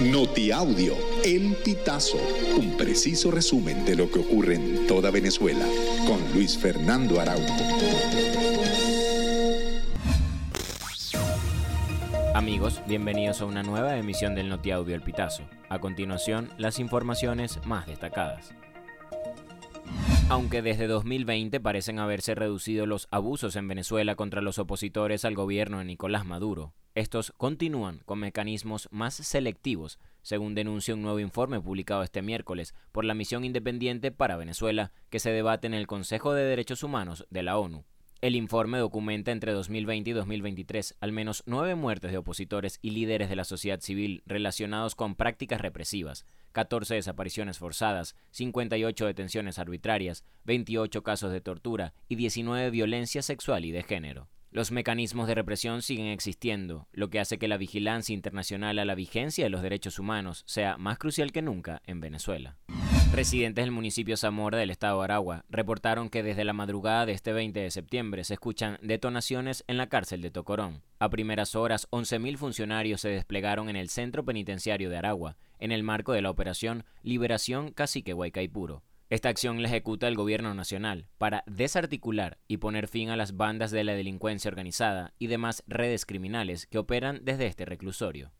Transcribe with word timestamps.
Notiaudio, 0.00 0.96
El 1.24 1.54
Pitazo, 1.64 2.18
un 2.58 2.76
preciso 2.76 3.30
resumen 3.30 3.84
de 3.84 3.94
lo 3.94 4.10
que 4.10 4.18
ocurre 4.18 4.56
en 4.56 4.88
toda 4.88 5.12
Venezuela, 5.12 5.64
con 6.04 6.20
Luis 6.34 6.58
Fernando 6.58 7.20
Araújo. 7.20 7.54
Amigos, 12.34 12.82
bienvenidos 12.88 13.40
a 13.40 13.44
una 13.44 13.62
nueva 13.62 13.96
emisión 13.96 14.34
del 14.34 14.48
Notiaudio 14.48 14.96
El 14.96 15.02
Pitazo. 15.02 15.44
A 15.68 15.78
continuación, 15.78 16.50
las 16.58 16.80
informaciones 16.80 17.60
más 17.64 17.86
destacadas. 17.86 18.52
Aunque 20.28 20.60
desde 20.60 20.88
2020 20.88 21.60
parecen 21.60 22.00
haberse 22.00 22.34
reducido 22.34 22.86
los 22.86 23.06
abusos 23.12 23.54
en 23.54 23.68
Venezuela 23.68 24.16
contra 24.16 24.42
los 24.42 24.58
opositores 24.58 25.24
al 25.24 25.36
gobierno 25.36 25.78
de 25.78 25.84
Nicolás 25.84 26.26
Maduro, 26.26 26.74
estos 26.94 27.32
continúan 27.36 28.00
con 28.04 28.20
mecanismos 28.20 28.88
más 28.92 29.14
selectivos, 29.14 29.98
según 30.22 30.54
denuncia 30.54 30.94
un 30.94 31.02
nuevo 31.02 31.18
informe 31.18 31.60
publicado 31.60 32.04
este 32.04 32.22
miércoles 32.22 32.72
por 32.92 33.04
la 33.04 33.14
Misión 33.14 33.44
Independiente 33.44 34.12
para 34.12 34.36
Venezuela 34.36 34.92
que 35.10 35.18
se 35.18 35.30
debate 35.30 35.66
en 35.66 35.74
el 35.74 35.88
Consejo 35.88 36.32
de 36.32 36.44
Derechos 36.44 36.84
Humanos 36.84 37.26
de 37.30 37.42
la 37.42 37.58
ONU. 37.58 37.84
El 38.20 38.36
informe 38.36 38.78
documenta 38.78 39.32
entre 39.32 39.52
2020 39.52 40.10
y 40.10 40.12
2023 40.12 40.96
al 41.00 41.12
menos 41.12 41.42
nueve 41.46 41.74
muertes 41.74 42.12
de 42.12 42.18
opositores 42.18 42.78
y 42.80 42.90
líderes 42.90 43.28
de 43.28 43.36
la 43.36 43.44
sociedad 43.44 43.80
civil 43.80 44.22
relacionados 44.24 44.94
con 44.94 45.16
prácticas 45.16 45.60
represivas, 45.60 46.24
14 46.52 46.94
desapariciones 46.94 47.58
forzadas, 47.58 48.14
58 48.30 49.04
detenciones 49.04 49.58
arbitrarias, 49.58 50.24
28 50.44 51.02
casos 51.02 51.32
de 51.32 51.40
tortura 51.40 51.92
y 52.08 52.14
19 52.14 52.70
violencia 52.70 53.20
sexual 53.20 53.64
y 53.64 53.72
de 53.72 53.82
género. 53.82 54.28
Los 54.54 54.70
mecanismos 54.70 55.26
de 55.26 55.34
represión 55.34 55.82
siguen 55.82 56.06
existiendo, 56.06 56.86
lo 56.92 57.10
que 57.10 57.18
hace 57.18 57.38
que 57.38 57.48
la 57.48 57.56
vigilancia 57.56 58.14
internacional 58.14 58.78
a 58.78 58.84
la 58.84 58.94
vigencia 58.94 59.42
de 59.42 59.50
los 59.50 59.62
derechos 59.62 59.98
humanos 59.98 60.44
sea 60.46 60.76
más 60.78 60.96
crucial 60.96 61.32
que 61.32 61.42
nunca 61.42 61.82
en 61.88 61.98
Venezuela. 61.98 62.56
Residentes 63.12 63.64
del 63.64 63.72
municipio 63.72 64.16
Zamora 64.16 64.56
del 64.56 64.70
estado 64.70 65.00
de 65.00 65.06
Aragua 65.06 65.44
reportaron 65.50 66.08
que 66.08 66.22
desde 66.22 66.44
la 66.44 66.52
madrugada 66.52 67.04
de 67.04 67.14
este 67.14 67.32
20 67.32 67.58
de 67.58 67.70
septiembre 67.72 68.22
se 68.22 68.34
escuchan 68.34 68.78
detonaciones 68.80 69.64
en 69.66 69.76
la 69.76 69.88
cárcel 69.88 70.22
de 70.22 70.30
Tocorón. 70.30 70.82
A 71.00 71.10
primeras 71.10 71.56
horas, 71.56 71.88
11.000 71.90 72.36
funcionarios 72.36 73.00
se 73.00 73.08
desplegaron 73.08 73.68
en 73.68 73.74
el 73.74 73.88
centro 73.88 74.24
penitenciario 74.24 74.88
de 74.88 74.98
Aragua, 74.98 75.36
en 75.58 75.72
el 75.72 75.82
marco 75.82 76.12
de 76.12 76.22
la 76.22 76.30
operación 76.30 76.84
Liberación 77.02 77.72
Cacique 77.72 78.14
Huaycaipuro. 78.14 78.84
Esta 79.10 79.28
acción 79.28 79.60
la 79.60 79.68
ejecuta 79.68 80.08
el 80.08 80.16
gobierno 80.16 80.54
nacional 80.54 81.06
para 81.18 81.44
desarticular 81.46 82.38
y 82.48 82.56
poner 82.56 82.88
fin 82.88 83.10
a 83.10 83.16
las 83.16 83.36
bandas 83.36 83.70
de 83.70 83.84
la 83.84 83.92
delincuencia 83.92 84.48
organizada 84.48 85.12
y 85.18 85.26
demás 85.26 85.62
redes 85.66 86.06
criminales 86.06 86.66
que 86.66 86.78
operan 86.78 87.20
desde 87.22 87.46
este 87.46 87.66
reclusorio. 87.66 88.32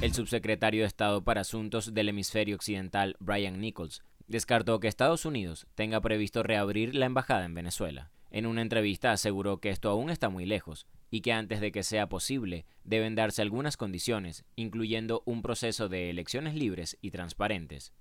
El 0.00 0.14
subsecretario 0.14 0.82
de 0.82 0.86
Estado 0.86 1.24
para 1.24 1.42
Asuntos 1.42 1.92
del 1.92 2.08
Hemisferio 2.08 2.56
Occidental, 2.56 3.16
Brian 3.20 3.60
Nichols, 3.60 4.02
descartó 4.28 4.80
que 4.80 4.88
Estados 4.88 5.26
Unidos 5.26 5.66
tenga 5.74 6.00
previsto 6.00 6.42
reabrir 6.42 6.94
la 6.94 7.06
embajada 7.06 7.44
en 7.44 7.54
Venezuela. 7.54 8.10
En 8.30 8.46
una 8.46 8.62
entrevista 8.62 9.12
aseguró 9.12 9.58
que 9.58 9.70
esto 9.70 9.90
aún 9.90 10.10
está 10.10 10.30
muy 10.30 10.46
lejos 10.46 10.86
y 11.10 11.20
que 11.20 11.32
antes 11.32 11.60
de 11.60 11.72
que 11.72 11.82
sea 11.82 12.08
posible 12.08 12.64
deben 12.84 13.14
darse 13.14 13.42
algunas 13.42 13.76
condiciones, 13.76 14.44
incluyendo 14.56 15.22
un 15.26 15.42
proceso 15.42 15.88
de 15.88 16.10
elecciones 16.10 16.54
libres 16.54 16.96
y 17.00 17.10
transparentes. 17.10 17.92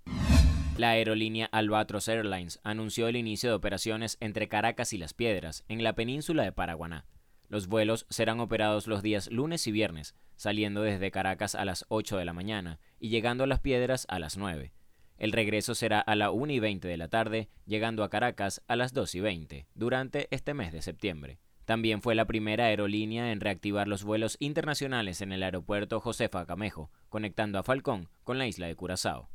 La 0.78 0.92
aerolínea 0.92 1.50
Albatros 1.52 2.08
Airlines 2.08 2.60
anunció 2.64 3.08
el 3.08 3.16
inicio 3.16 3.50
de 3.50 3.56
operaciones 3.56 4.16
entre 4.20 4.48
Caracas 4.48 4.94
y 4.94 5.00
Las 5.00 5.16
Piedras, 5.16 5.66
en 5.70 5.84
la 5.84 5.94
península 5.94 6.44
de 6.44 6.52
Paraguaná. 6.52 7.08
Los 7.50 7.66
vuelos 7.66 8.06
serán 8.12 8.40
operados 8.40 8.86
los 8.86 9.02
días 9.02 9.32
lunes 9.32 9.66
y 9.66 9.72
viernes, 9.72 10.14
saliendo 10.36 10.84
desde 10.84 11.10
Caracas 11.10 11.56
a 11.56 11.66
las 11.66 11.86
8 11.90 12.18
de 12.18 12.26
la 12.26 12.34
mañana 12.34 12.80
y 13.00 13.10
llegando 13.10 13.44
a 13.44 13.48
Las 13.48 13.60
Piedras 13.60 14.06
a 14.08 14.20
las 14.20 14.38
9. 14.38 14.72
El 15.18 15.32
regreso 15.32 15.74
será 15.74 16.00
a 16.00 16.16
la 16.16 16.30
1 16.30 16.54
y 16.54 16.60
20 16.60 16.88
de 16.88 16.98
la 16.98 17.08
tarde, 17.08 17.50
llegando 17.66 18.04
a 18.04 18.12
Caracas 18.12 18.62
a 18.68 18.76
las 18.76 18.94
2 18.94 19.16
y 19.16 19.20
20, 19.20 19.66
durante 19.74 20.28
este 20.30 20.54
mes 20.54 20.72
de 20.74 20.84
septiembre. 20.84 21.40
También 21.66 22.04
fue 22.04 22.14
la 22.14 22.26
primera 22.26 22.66
aerolínea 22.66 23.32
en 23.32 23.42
reactivar 23.42 23.88
los 23.88 24.04
vuelos 24.04 24.38
internacionales 24.40 25.22
en 25.22 25.32
el 25.32 25.42
aeropuerto 25.42 26.00
Josefa 26.00 26.46
Camejo, 26.46 26.92
conectando 27.10 27.58
a 27.58 27.64
Falcón 27.64 28.10
con 28.24 28.38
la 28.38 28.46
isla 28.46 28.68
de 28.68 28.76
Curazao. 28.76 29.28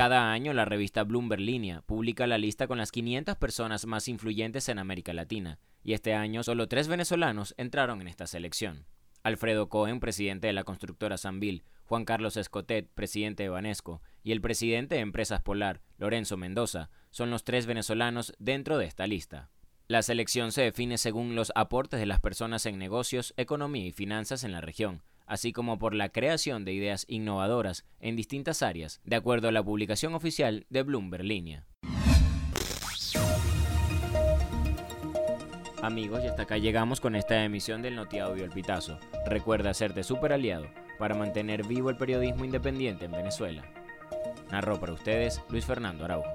Cada 0.00 0.32
año 0.32 0.54
la 0.54 0.64
revista 0.64 1.04
Bloomberg 1.04 1.42
Línea 1.42 1.82
publica 1.82 2.26
la 2.26 2.38
lista 2.38 2.66
con 2.66 2.78
las 2.78 2.90
500 2.90 3.36
personas 3.36 3.84
más 3.84 4.08
influyentes 4.08 4.70
en 4.70 4.78
América 4.78 5.12
Latina, 5.12 5.58
y 5.84 5.92
este 5.92 6.14
año 6.14 6.42
solo 6.42 6.68
tres 6.68 6.88
venezolanos 6.88 7.52
entraron 7.58 8.00
en 8.00 8.08
esta 8.08 8.26
selección. 8.26 8.86
Alfredo 9.22 9.68
Cohen, 9.68 10.00
presidente 10.00 10.46
de 10.46 10.54
la 10.54 10.64
constructora 10.64 11.18
Sanvil, 11.18 11.64
Juan 11.84 12.06
Carlos 12.06 12.38
Escotet, 12.38 12.88
presidente 12.94 13.42
de 13.42 13.50
Banesco, 13.50 14.00
y 14.22 14.32
el 14.32 14.40
presidente 14.40 14.94
de 14.94 15.02
Empresas 15.02 15.42
Polar, 15.42 15.82
Lorenzo 15.98 16.38
Mendoza, 16.38 16.88
son 17.10 17.30
los 17.30 17.44
tres 17.44 17.66
venezolanos 17.66 18.32
dentro 18.38 18.78
de 18.78 18.86
esta 18.86 19.06
lista. 19.06 19.50
La 19.86 20.00
selección 20.00 20.50
se 20.50 20.62
define 20.62 20.96
según 20.96 21.34
los 21.34 21.52
aportes 21.54 22.00
de 22.00 22.06
las 22.06 22.20
personas 22.20 22.64
en 22.64 22.78
negocios, 22.78 23.34
economía 23.36 23.84
y 23.84 23.92
finanzas 23.92 24.44
en 24.44 24.52
la 24.52 24.62
región, 24.62 25.02
así 25.30 25.52
como 25.52 25.78
por 25.78 25.94
la 25.94 26.08
creación 26.08 26.64
de 26.64 26.72
ideas 26.72 27.06
innovadoras 27.08 27.84
en 28.00 28.16
distintas 28.16 28.62
áreas, 28.62 29.00
de 29.04 29.14
acuerdo 29.14 29.46
a 29.46 29.52
la 29.52 29.62
publicación 29.62 30.14
oficial 30.14 30.66
de 30.70 30.82
Bloomberg 30.82 31.22
Línea. 31.22 31.66
Amigos, 35.82 36.22
y 36.24 36.26
hasta 36.26 36.42
acá 36.42 36.58
llegamos 36.58 37.00
con 37.00 37.14
esta 37.14 37.44
emisión 37.44 37.80
del 37.80 37.94
Notiaudio 37.94 38.44
El 38.44 38.50
Pitazo. 38.50 38.98
Recuerda 39.24 39.70
hacerte 39.70 40.02
super 40.02 40.32
aliado 40.32 40.66
para 40.98 41.14
mantener 41.14 41.64
vivo 41.64 41.90
el 41.90 41.96
periodismo 41.96 42.44
independiente 42.44 43.04
en 43.04 43.12
Venezuela. 43.12 43.62
Narró 44.50 44.80
para 44.80 44.94
ustedes 44.94 45.40
Luis 45.48 45.64
Fernando 45.64 46.04
Araujo. 46.04 46.34